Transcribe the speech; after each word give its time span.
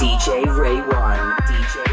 DJ 0.00 0.46
ReyOne. 0.46 1.36
DJ 1.44 1.89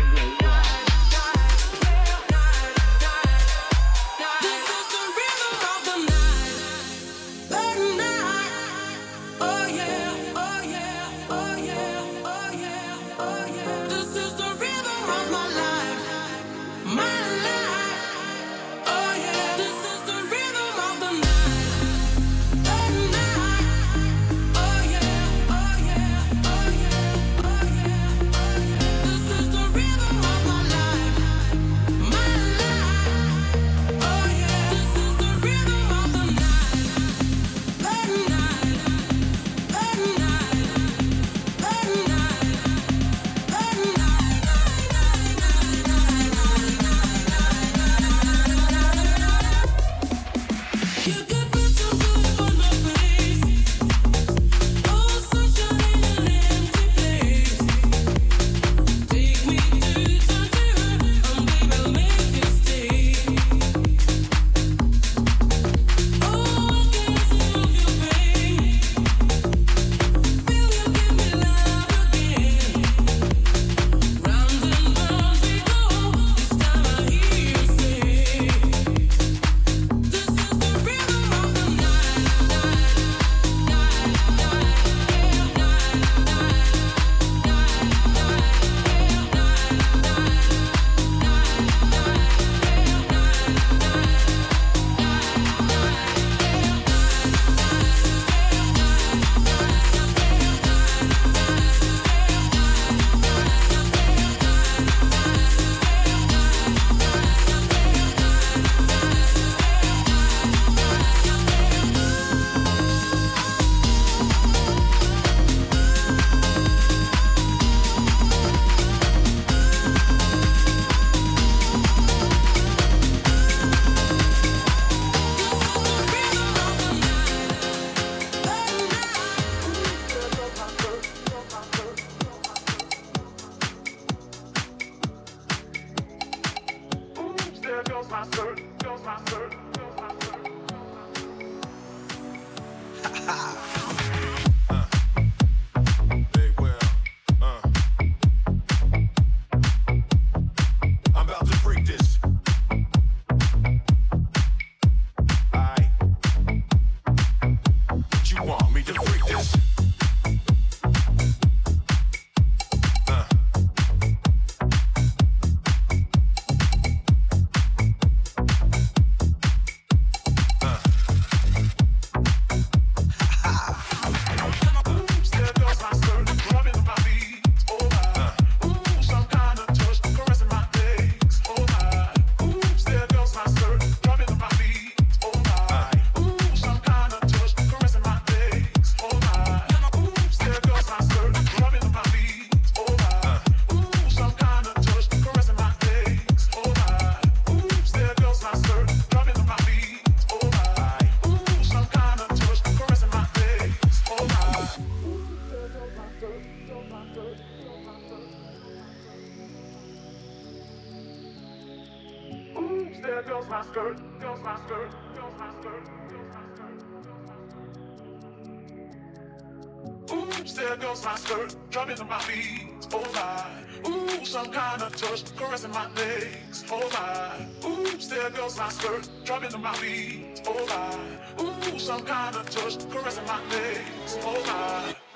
drumming 221.69 221.99
on 221.99 222.09
my 222.09 222.19
feet. 222.19 222.87
Oh 222.93 223.03
my, 223.13 223.89
ooh, 223.89 224.25
some 224.25 224.51
kind 224.51 224.81
of 224.81 224.95
touch 224.95 225.35
caressing 225.35 225.71
my 225.71 225.91
legs. 225.93 226.63
Oh 226.71 226.89
my, 226.93 227.67
ooh, 227.67 227.97
there 227.97 228.29
goes 228.29 228.57
my 228.57 228.69
skirt 228.69 229.09
drumming 229.25 229.53
on 229.53 229.61
my 229.61 229.73
feet. 229.75 230.41
Oh 230.47 230.65
my, 230.67 231.43
ooh, 231.43 231.79
some 231.79 232.01
kind 232.01 232.35
of 232.35 232.49
touch 232.49 232.89
caressing 232.89 233.25
my 233.25 233.43
legs. 233.49 234.17
Oh 234.21 234.43
my. 234.45 235.06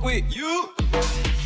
fuck 0.00 0.04
with 0.04 0.36
you. 0.36 1.39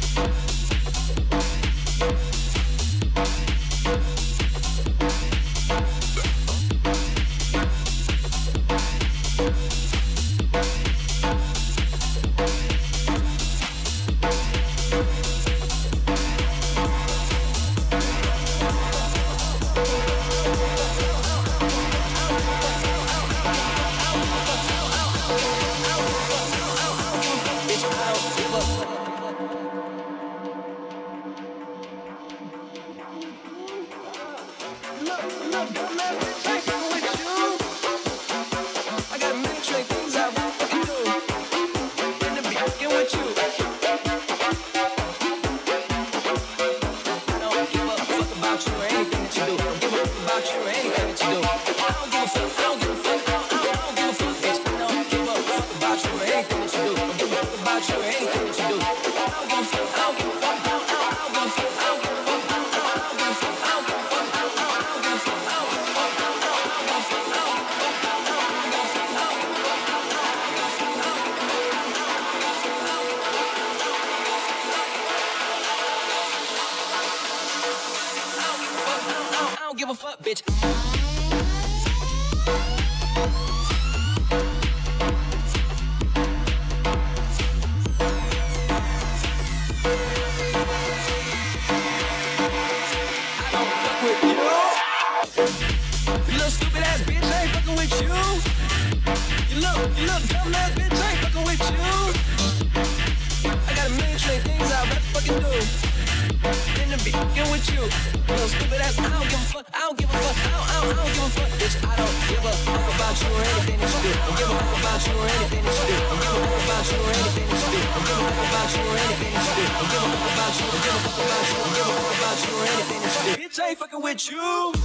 Our 124.15 124.84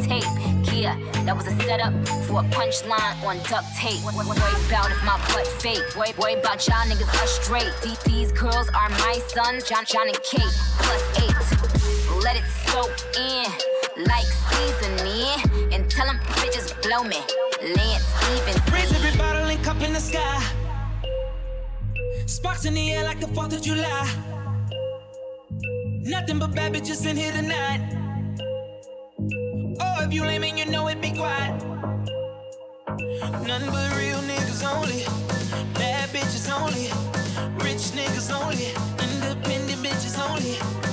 tape. 0.00 0.24
Kia, 0.64 0.96
that 1.24 1.36
was 1.36 1.46
a 1.46 1.56
setup 1.62 1.92
for 2.26 2.40
a 2.40 2.44
punchline 2.50 3.22
on 3.22 3.38
duct 3.48 3.66
tape. 3.76 4.02
Worry 4.04 4.26
about 4.68 4.90
if 4.90 5.02
my 5.04 5.18
butt 5.32 5.46
fake. 5.60 5.82
Worry, 5.96 6.12
worry 6.18 6.34
about 6.34 6.66
y'all 6.66 6.86
niggas 6.86 7.08
are 7.22 7.26
straight. 7.26 7.72
These 8.04 8.32
girls 8.32 8.68
are 8.68 8.88
my 8.90 9.20
sons, 9.28 9.68
Jon, 9.68 9.84
Jon 9.84 10.08
and 10.08 10.22
Kate. 10.22 10.54
Plus 10.78 11.02
eight. 11.22 11.38
Let 12.22 12.36
it 12.36 12.44
soak 12.66 12.92
in 13.16 13.46
like 14.04 14.26
seasoning. 14.50 15.72
And 15.72 15.90
tell 15.90 16.06
them 16.06 16.18
bitches 16.40 16.80
blow 16.82 17.04
me. 17.04 17.20
Lance 17.62 18.08
even. 18.34 18.72
Raise 18.72 18.92
every 18.92 19.16
bottle 19.18 19.48
and 19.48 19.62
cup 19.64 19.80
in 19.82 19.92
the 19.92 20.00
sky. 20.00 20.42
Sparks 22.26 22.64
in 22.66 22.74
the 22.74 22.92
air 22.92 23.04
like 23.04 23.20
the 23.20 23.26
4th 23.26 23.54
of 23.54 23.62
July. 23.62 24.06
Nothing 26.02 26.38
but 26.38 26.54
bad 26.54 26.74
bitches 26.74 27.06
in 27.06 27.16
here 27.16 27.32
tonight. 27.32 27.97
If 30.08 30.14
you 30.14 30.24
lame 30.24 30.42
and 30.42 30.58
you 30.58 30.64
know 30.64 30.88
it, 30.88 31.02
be 31.02 31.10
quiet. 31.10 31.62
None 33.46 33.66
but 33.66 33.94
real 33.98 34.16
niggas 34.24 34.64
only. 34.64 35.04
Bad 35.74 36.08
bitches 36.08 36.48
only. 36.48 36.88
Rich 37.62 37.92
niggas 37.92 38.32
only. 38.32 38.72
Independent 39.04 39.82
bitches 39.84 40.18
only. 40.18 40.87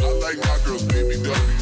I 0.00 0.10
like 0.12 0.38
my 0.38 0.58
girls, 0.64 0.84
baby 0.84 1.16
W. 1.22 1.61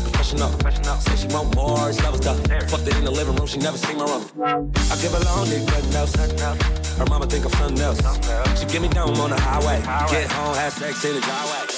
professional 0.00 0.48
professional. 0.50 0.96
Say 0.96 1.16
she 1.16 1.28
want 1.28 1.54
more, 1.54 1.88
it's 1.88 2.00
level 2.02 2.20
stuff. 2.20 2.38
Fucked 2.70 2.88
it 2.88 2.96
in 2.96 3.04
the 3.04 3.10
living 3.10 3.36
room, 3.36 3.46
she 3.46 3.58
never 3.58 3.78
seen 3.78 3.98
my 3.98 4.04
room. 4.04 4.72
I 4.90 4.96
give 5.00 5.14
a 5.14 5.24
long 5.24 5.46
dick, 5.48 5.62
No. 5.92 6.00
else. 6.00 6.16
Her 6.98 7.06
mama 7.06 7.26
think 7.26 7.44
I'm 7.44 7.52
something 7.52 7.80
else. 7.82 8.00
She 8.58 8.66
get 8.66 8.82
me 8.82 8.88
down 8.88 9.16
on 9.20 9.30
the 9.30 9.40
highway. 9.40 9.80
Get 10.10 10.30
home, 10.32 10.54
have 10.56 10.72
sex 10.72 11.04
in 11.04 11.14
the 11.14 11.20
driveway. 11.20 11.75